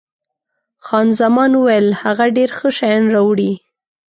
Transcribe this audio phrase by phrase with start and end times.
[0.85, 3.51] خان زمان وویل، هغه ډېر ښه شیان راوړي.